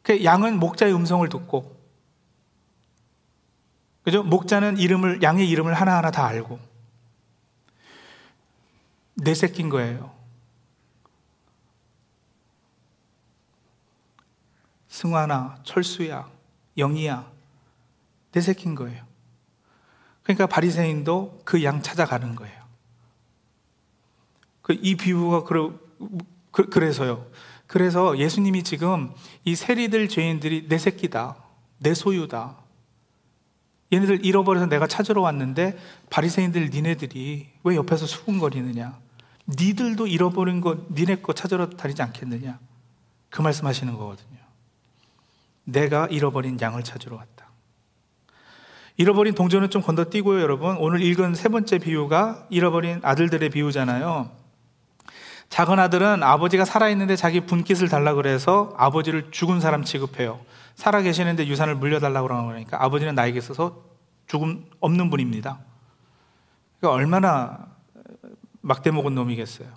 [0.23, 1.79] 양은 목자의 음성을 듣고,
[4.03, 4.23] 그죠?
[4.23, 6.59] 목자는 이름을, 양의 이름을 하나하나 다 알고,
[9.15, 10.11] 내 새끼인 거예요.
[14.89, 16.29] 승환아, 철수야,
[16.77, 17.31] 영이야,
[18.31, 19.05] 내 새끼인 거예요.
[20.23, 22.61] 그러니까 바리새인도 그 양 찾아가는 거예요.
[24.61, 25.73] 그 이 비유가 그러,
[26.51, 27.25] 그, 그래서요.
[27.71, 29.13] 그래서 예수님이 지금
[29.45, 31.37] 이 세리들 죄인들이 내 새끼다,
[31.77, 32.57] 내 소유다.
[33.93, 35.79] 얘네들 잃어버려서 내가 찾으러 왔는데
[36.09, 38.99] 바리새인들 니네들이 왜 옆에서 수군거리느냐?
[39.47, 42.59] 니들도 잃어버린 거 니네 거 찾으러 다니지 않겠느냐?
[43.29, 44.39] 그 말씀하시는 거거든요.
[45.63, 47.51] 내가 잃어버린 양을 찾으러 왔다.
[48.97, 50.75] 잃어버린 동전은 좀 건너뛰고요, 여러분.
[50.75, 54.40] 오늘 읽은 세 번째 비유가 잃어버린 아들들의 비유잖아요.
[55.51, 60.39] 작은 아들은 아버지가 살아있는데 자기 분깃을 달라 그래서 아버지를 죽은 사람 취급해요.
[60.75, 63.83] 살아 계시는데 유산을 물려달라고 그러니까 아버지는 나에게 있어서
[64.27, 65.59] 죽음 없는 분입니다.
[66.79, 67.67] 그러니까 얼마나
[68.61, 69.67] 막대 먹은 놈이겠어요.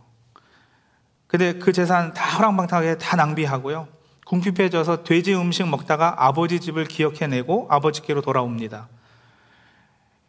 [1.26, 3.88] 근데 그 재산 다 허랑방탕하게 다 낭비하고요.
[4.26, 8.88] 궁핍해져서 돼지 음식 먹다가 아버지 집을 기억해내고 아버지께로 돌아옵니다.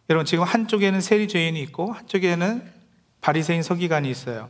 [0.10, 2.74] 여러분 지금 한쪽에는 세리 죄인이 있고 한쪽에는
[3.22, 4.50] 바리새인 서기관이 있어요.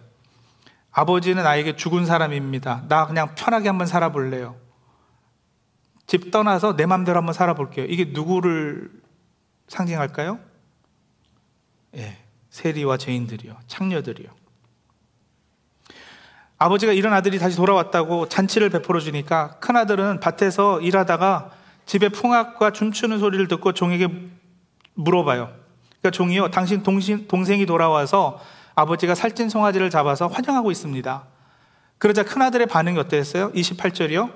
[0.98, 2.86] 아버지는 나에게 죽은 사람입니다.
[2.88, 4.56] 나 그냥 편하게 한번 살아볼래요.
[6.08, 7.86] 집 떠나서 내 맘대로 한번 살아볼게요.
[7.86, 8.90] 이게 누구를
[9.68, 10.40] 상징할까요?
[11.98, 12.18] 예,
[12.50, 13.58] 세리와 죄인들이요.
[13.68, 14.30] 창녀들이요.
[16.60, 21.52] 아버지가 이런 아들이 다시 돌아왔다고 잔치를 베풀어 주니까 큰 아들은 밭에서 일하다가
[21.86, 24.08] 집에 풍악과 춤추는 소리를 듣고 종에게
[24.94, 25.54] 물어봐요.
[26.00, 28.40] 그러니까 종이요, 당신 동신, 동생이 돌아와서
[28.76, 31.24] 아버지가 살찐 송아지를 잡아서 환영하고 있습니다.
[31.98, 33.52] 그러자 큰아들의 반응이 어땠어요?
[33.54, 34.32] 28절이요.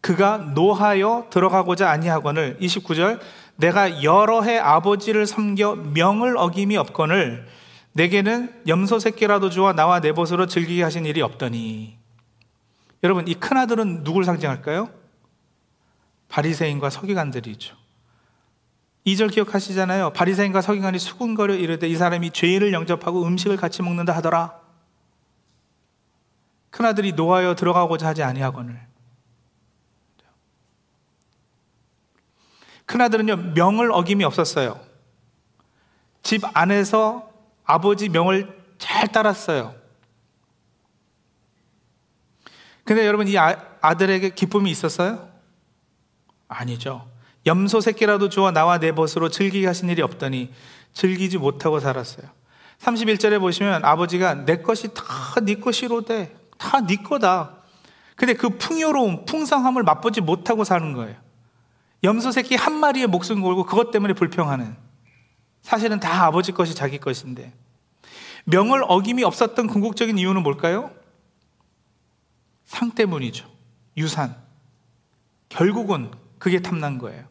[0.00, 3.20] 그가 노하여 들어가고자 아니하거늘 29절
[3.56, 7.46] 내가 여러 해 아버지를 섬겨 명을 어김이 없거늘
[7.92, 11.98] 내게는 염소 새끼라도 주어 나와 내 벗으로 즐기게 하신 일이 없더니
[13.04, 14.88] 여러분 이 큰아들은 누굴 상징할까요?
[16.28, 17.76] 바리새인과 서기관들이죠.
[19.06, 20.10] 2절 기억하시잖아요.
[20.10, 24.60] 바리새인과 서기관이 수군거려 이르되 이 사람이 죄인을 영접하고 음식을 같이 먹는다 하더라.
[26.70, 28.80] 큰아들이 노하여 들어가고자 하지 아니하거늘.
[32.86, 34.80] 큰아들은요, 명을 어김이 없었어요.
[36.22, 37.30] 집 안에서
[37.64, 39.74] 아버지 명을 잘 따랐어요.
[42.84, 45.28] 근데 여러분, 이 아, 아들에게 기쁨이 있었어요?
[46.48, 47.11] 아니죠.
[47.46, 50.52] 염소 새끼라도 주어 나와 내 벗으로 즐기게 하신 일이 없더니
[50.92, 52.26] 즐기지 못하고 살았어요.
[52.78, 57.56] 31절에 보시면 아버지가 내 것이 다 네 것이로되 다 네 거다.
[58.16, 61.16] 근데 그 풍요로움, 풍성함을 맛보지 못하고 사는 거예요.
[62.04, 64.76] 염소 새끼 한 마리에 목숨 걸고 그것 때문에 불평하는.
[65.62, 67.52] 사실은 다 아버지 것이 자기 것인데.
[68.44, 70.90] 명을 어김이 없었던 궁극적인 이유는 뭘까요?
[72.64, 73.48] 상 때문이죠.
[73.96, 74.36] 유산.
[75.48, 77.24] 결국은 그게 탐난 거예요.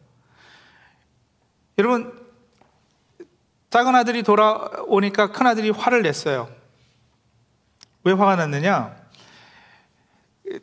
[1.78, 2.12] 여러분,
[3.70, 6.48] 작은 아들이 돌아오니까 큰 아들이 화를 냈어요.
[8.04, 8.96] 왜 화가 났느냐?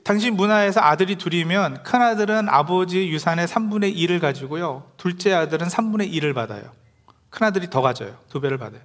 [0.04, 4.92] 당신 문화에서 아들이 둘이면 큰 아들은 아버지 유산의 3분의 1을 가지고요.
[4.98, 6.72] 둘째 아들은 3분의 1을 받아요.
[7.30, 8.18] 큰 아들이 더 가져요.
[8.30, 8.82] 두 배를 받아요.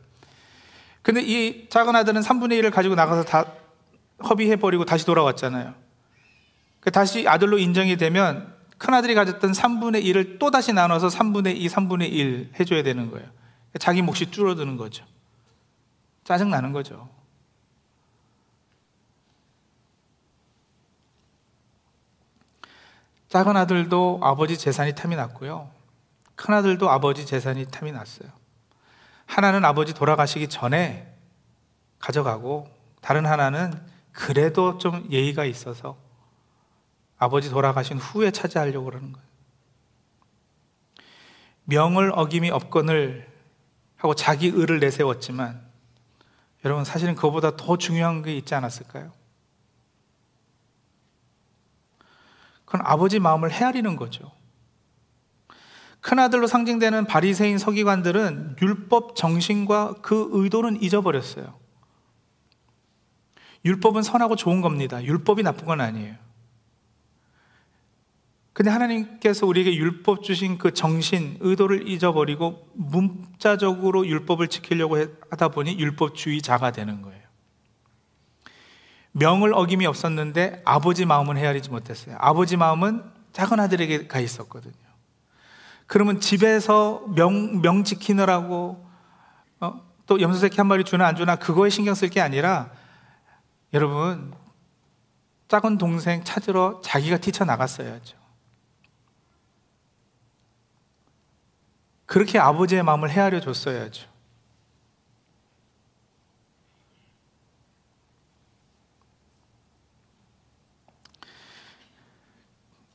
[1.02, 3.44] 근데 이 작은 아들은 3분의 1을 가지고 나가서 다
[4.26, 5.74] 허비해버리고 다시 돌아왔잖아요.
[6.80, 12.12] 그 다시 아들로 인정이 되면 큰아들이 가졌던 3분의 1을 또 다시 나눠서 3분의 2, 3분의
[12.12, 13.28] 1 해줘야 되는 거예요.
[13.78, 15.04] 자기 몫이 줄어드는 거죠.
[16.24, 17.08] 짜증나는 거죠.
[23.28, 25.68] 작은 아들도 아버지 재산이 탐이 났고요.
[26.36, 28.30] 큰 아들도 아버지 재산이 탐이 났어요.
[29.26, 31.12] 하나는 아버지 돌아가시기 전에
[31.98, 32.68] 가져가고
[33.00, 33.72] 다른 하나는
[34.12, 35.96] 그래도 좀 예의가 있어서
[37.24, 39.26] 아버지 돌아가신 후에 차지하려고 그러는 거예요.
[41.64, 43.26] 명을 어김이 없건을
[43.96, 45.64] 하고 자기 의를 내세웠지만
[46.64, 49.10] 여러분 사실은 그보다 더 중요한 게 있지 않았을까요?
[52.66, 54.30] 그건 아버지 마음을 헤아리는 거죠.
[56.00, 61.58] 큰아들로 상징되는 바리새인 서기관들은 율법 정신과 그 의도는 잊어버렸어요.
[63.64, 65.02] 율법은 선하고 좋은 겁니다.
[65.02, 66.23] 율법이 나쁜 건 아니에요.
[68.54, 74.96] 근데 하나님께서 우리에게 율법 주신 그 정신, 의도를 잊어버리고 문자적으로 율법을 지키려고
[75.30, 77.20] 하다 보니 율법주의자가 되는 거예요.
[79.10, 82.16] 명을 어김이 없었는데 아버지 마음은 헤아리지 못했어요.
[82.20, 84.72] 아버지 마음은 작은 아들에게 가 있었거든요.
[85.88, 88.88] 그러면 집에서 명, 명 지키느라고
[89.60, 89.82] 어?
[90.06, 92.70] 또 염소새끼 한 마리 주나 안 주나 그거에 신경 쓸 게 아니라
[93.72, 94.32] 여러분
[95.48, 98.23] 작은 동생 찾으러 자기가 뛰쳐나갔어야죠.
[102.06, 104.06] 그렇게 아버지의 마음을 헤아려 줬어야죠.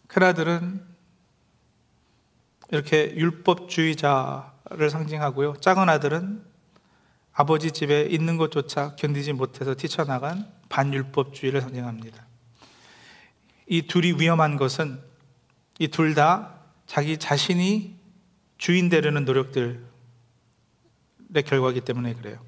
[0.08, 0.86] 크라들은
[2.72, 5.56] 이렇게 율법주의자를 상징하고요.
[5.60, 6.43] 작은 아들은
[7.34, 12.26] 아버지 집에 있는 것조차 견디지 못해서 뛰쳐나간 반율법주의를 상징합니다.
[13.67, 15.02] 이 둘이 위험한 것은
[15.80, 17.99] 이 둘 다 자기 자신이
[18.60, 19.80] 주인 되려는 노력들의
[21.45, 22.39] 결과이기 때문에 그래요.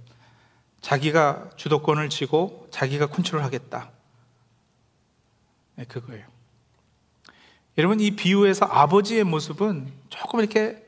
[0.82, 3.90] 자기가 주도권을 쥐고 자기가 컨트롤하겠다.
[5.76, 6.28] 네, 그거예요.
[7.78, 10.86] 여러분 이 비유에서 아버지의 모습은 조금 이렇게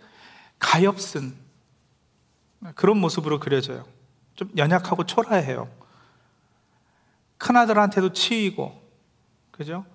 [0.59, 1.35] 가엾은
[2.75, 3.87] 그런 모습으로 그려져요.
[4.35, 5.71] 좀 연약하고 초라해요.
[7.37, 8.81] 큰 아들한테도 치이고,
[9.51, 9.85] 그죠?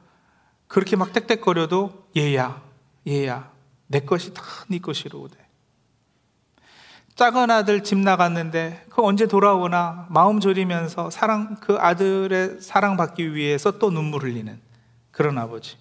[0.66, 2.62] 그렇게 막 떽떽거려도 얘야,
[3.06, 3.57] 얘야,
[3.88, 5.36] 내 것이 다 네 것이로우대.
[7.16, 13.90] 작은 아들 집 나갔는데 그 언제 돌아오나 마음 졸이면서 사랑 그 아들의 사랑받기 위해서 또
[13.90, 14.60] 눈물 흘리는
[15.10, 15.76] 그런 아버지.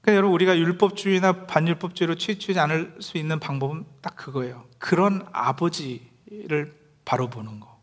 [0.00, 4.64] 그러니까 여러분 우리가 율법주의나 반율법주의로 치우치지 않을 수 있는 방법은 딱 그거예요.
[4.78, 7.80] 그런 아버지를 바로 보는 거.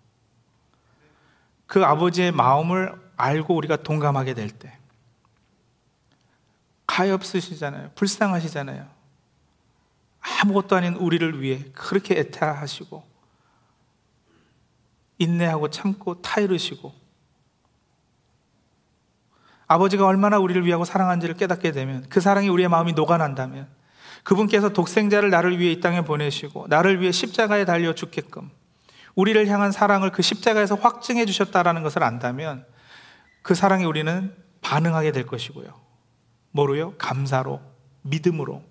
[1.67, 4.77] 그 아버지의 마음을 알고 우리가 동감하게 될 때.
[6.91, 7.91] 가엾으시잖아요.
[7.95, 8.85] 불쌍하시잖아요.
[10.43, 13.03] 아무것도 아닌 우리를 위해 그렇게 애타하시고
[15.17, 16.93] 인내하고 참고 타이르시고
[19.67, 23.67] 아버지가 얼마나 우리를 위하고 사랑한지를 깨닫게 되면 그 사랑이 우리의 마음이 녹아난다면
[24.23, 28.51] 그분께서 독생자를 나를 위해 이 땅에 보내시고 나를 위해 십자가에 달려 죽게끔
[29.15, 32.65] 우리를 향한 사랑을 그 십자가에서 확증해 주셨다라는 것을 안다면
[33.41, 35.90] 그 사랑에 우리는 반응하게 될 것이고요.
[36.51, 36.95] 뭐로요?
[36.97, 37.61] 감사로,
[38.03, 38.63] 믿음으로.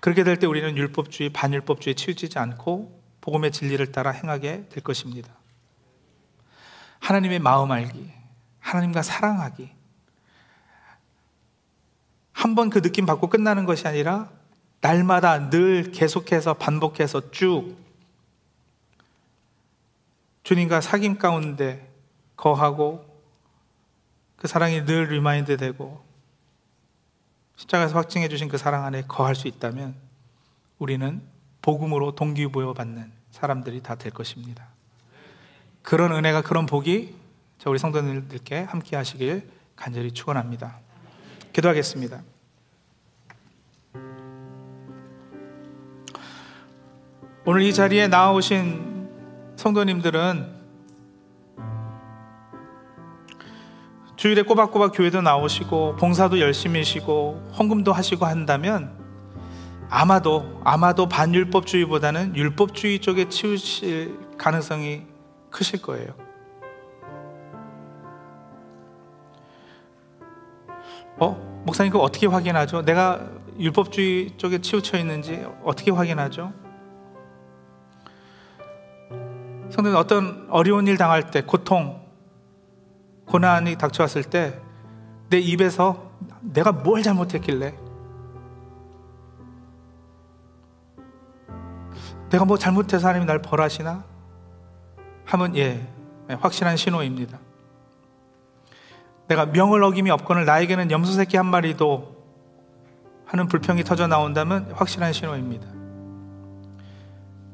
[0.00, 5.32] 그렇게 될 때 우리는 율법주의, 반율법주의에 치우치지 않고 복음의 진리를 따라 행하게 될 것입니다.
[7.00, 8.10] 하나님의 마음 알기,
[8.60, 9.70] 하나님과 사랑하기.
[12.32, 14.30] 한 번 그 느낌 받고 끝나는 것이 아니라
[14.82, 17.74] 날마다 늘 계속해서 반복해서 쭉
[20.42, 21.90] 주님과 사귐 가운데
[22.36, 23.02] 거하고
[24.36, 26.03] 그 사랑이 늘 remind 되고
[27.56, 29.94] 십자가에서 확증해 주신 그 사랑 안에 거할 수 있다면
[30.78, 31.22] 우리는
[31.62, 34.66] 복음으로 동기부여 받는 사람들이 다 될 것입니다.
[35.82, 37.14] 그런 은혜가 그런 복이
[37.58, 40.78] 자, 우리 성도님들께 함께 하시길 간절히 축원합니다.
[41.52, 42.22] 기도하겠습니다.
[47.46, 49.08] 오늘 이 자리에 나오신
[49.56, 50.63] 성도님들은
[54.24, 58.96] 주일에 꼬박꼬박 교회도 나오시고 봉사도 열심히 하시고 헌금도 하시고 한다면
[59.90, 65.02] 아마도 아마도 반율법주의보다는 율법주의 쪽에 치우칠 가능성이
[65.50, 66.14] 크실 거예요.
[71.18, 71.62] 어?
[71.66, 72.80] 목사님 그 어떻게 확인하죠?
[72.80, 76.50] 내가 율법주의 쪽에 치우쳐 있는지 어떻게 확인하죠?
[79.68, 82.03] 성도님 어떤 어려운 일 당할 때 고통
[83.26, 84.64] 고난이 닥쳐왔을 때
[85.34, 86.12] 내 입에서
[86.42, 87.74] 내가 뭘 잘못했길래
[92.30, 94.04] 내가 뭐 잘못해서 하나님이 날 벌하시나?
[95.24, 95.86] 하면 예,
[96.30, 97.38] 예 확실한 신호입니다.
[99.26, 102.14] 내가 명을 어김이 없거늘 나에게는 염소 새끼 한 마리도
[103.26, 105.66] 하는 불평이 터져 나온다면 확실한 신호입니다.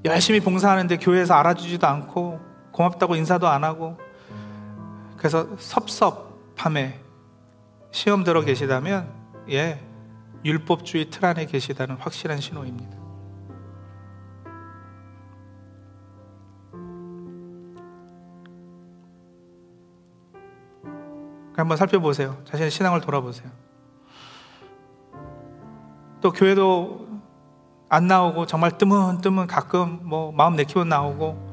[0.05, 2.41] 열심히 봉사하는데 교회에서 알아주지도 않고
[2.73, 3.99] 고맙다고 인사도 안 하고
[5.21, 6.99] 그래서 섭섭함에
[7.91, 9.13] 시험 들어 계시다면
[9.51, 9.79] 예
[10.47, 12.99] 율법주의 틀 안에 계시다는 확실한 신호입니다.
[21.55, 22.39] 한번 살펴보세요.
[22.47, 23.51] 자신의 신앙을 돌아보세요.
[26.23, 27.09] 또 교회도
[27.91, 31.50] 안 나오고 정말 뜨문뜨문 가끔 뭐 마음 내키면 나오고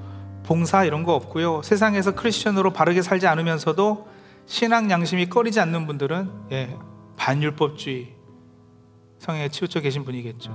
[0.48, 1.62] 봉사 이런 거 없고요.
[1.62, 4.08] 세상에서 크리스천으로 바르게 살지 않으면서도
[4.46, 6.78] 신앙 양심이 꺼리지 않는 분들은 예,
[7.18, 8.16] 반율법주의
[9.20, 10.52] 성향에 치우쳐 계신 분이겠죠.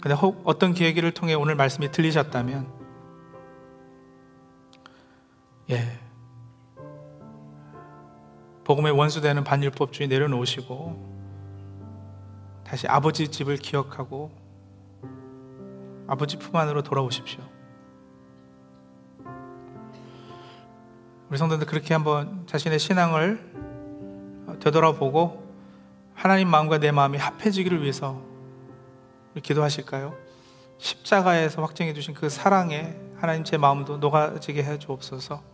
[0.00, 2.68] 근데 혹 어떤 기회기를 통해 오늘 말씀이 들리셨다면,
[5.70, 6.01] 예.
[8.64, 11.12] 복음의 원수되는 반율법주의 내려놓으시고,
[12.64, 14.30] 다시 아버지 집을 기억하고,
[16.06, 17.40] 아버지 품 안으로 돌아오십시오.
[21.28, 25.42] 우리 성도들 그렇게 한번 자신의 신앙을 되돌아보고,
[26.14, 28.22] 하나님 마음과 내 마음이 합해지기를 위해서
[29.42, 30.14] 기도하실까요?
[30.78, 35.51] 십자가에서 확정해 주신 그 사랑에 하나님 제 마음도 녹아지게 해 주옵소서.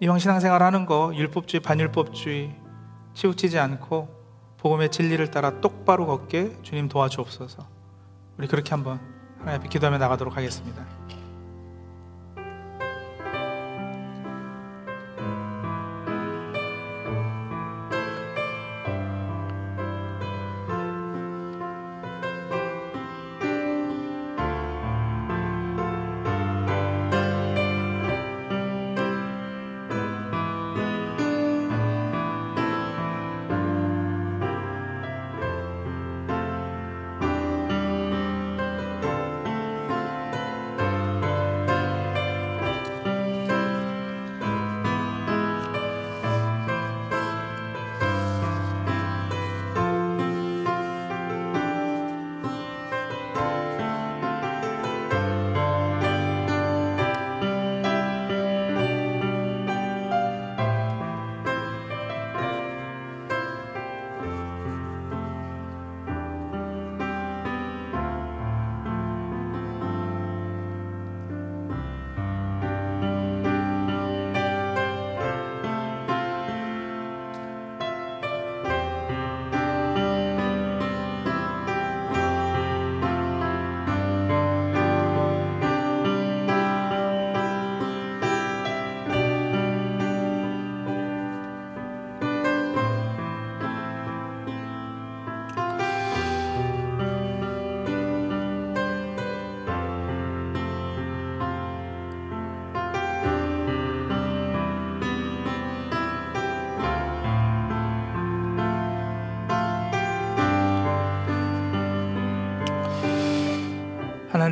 [0.00, 2.54] 이왕 신앙생활 하는 거 율법주의 반율법주의
[3.14, 4.08] 치우치지 않고
[4.58, 7.66] 복음의 진리를 따라 똑바로 걷게 주님 도와주옵소서.
[8.38, 9.00] 우리 그렇게 한번
[9.38, 10.84] 하나님 앞에 기도하며 나가도록 하겠습니다.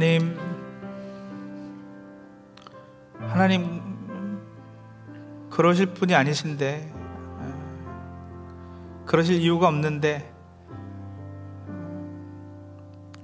[0.00, 0.34] 하나님,
[3.18, 4.40] 하나님,
[5.50, 6.90] 그러실 분이 아니신데,
[9.04, 10.32] 그러실 이유가 없는데,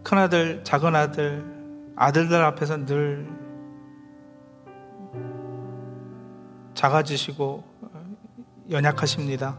[0.02, 3.26] 큰아들, 작은아들, 아들들 앞에서 늘
[6.74, 7.64] 작아지시고
[8.70, 9.56] 연약하십니다.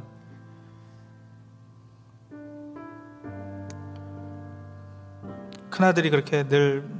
[5.71, 6.96] 큰아들이 그렇게 늘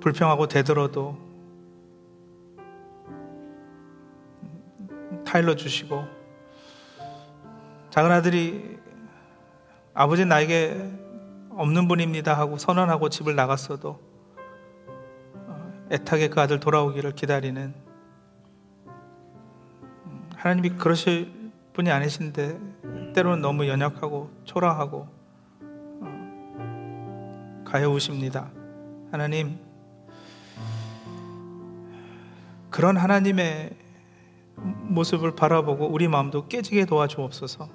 [0.00, 1.16] 불평하고 대들어도
[5.24, 6.04] 타일러 주시고
[7.90, 8.78] 작은 아들이
[9.94, 10.90] 아버지 나에게
[11.50, 14.00] 없는 분입니다 하고 선언하고 집을 나갔어도
[15.34, 17.74] 어, 애타게 그 아들 돌아오기를 기다리는
[20.36, 22.58] 하나님이 그러실 분이 아니신데
[23.14, 25.08] 때로는 너무 연약하고 초라하고
[27.64, 28.50] 가여우십니다.
[29.12, 29.58] 하나님,
[32.80, 33.76] 그런 하나님의
[34.56, 37.68] 모습을 바라보고 우리 마음도 깨지게 도와주옵소서.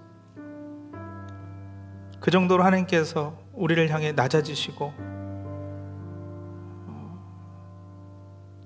[2.19, 4.93] 그 정도로 하나님께서 우리를 향해 낮아지시고,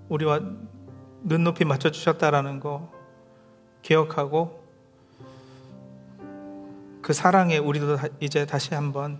[0.07, 0.39] 우리와
[1.23, 2.89] 눈높이 맞춰 주셨다라는 거
[3.81, 4.63] 기억하고,
[7.01, 9.19] 그 사랑에 우리도 다- 이제 다시 한번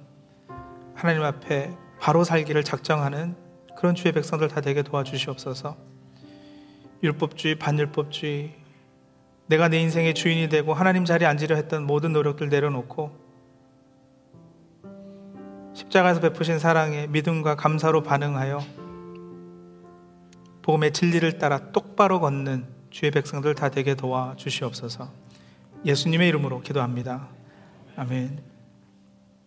[0.96, 3.36] 하나님 앞에 바로 살기를 작정하는
[3.78, 5.99] 그런 주의 백성들 다 되게 도와주시옵소서.
[7.04, 8.56] 율법주의, 반율법주의,
[9.48, 13.30] 내가 내 인생의 주인이 되고 하나님 자리에 앉으려 했던 모든 노력들 내려놓고
[15.74, 18.60] 십자가에서 베푸신 사랑에 믿음과 감사로 반응하여
[20.62, 25.10] 복음의 진리를 따라 똑바로 걷는 주의 백성들 다 되게 도와 주시옵소서.
[25.86, 27.30] 예수님의 이름으로 기도합니다.
[27.96, 28.49] 아멘.